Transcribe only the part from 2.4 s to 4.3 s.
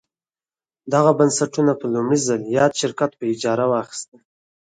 یاد شرکت په اجاره واخیستل.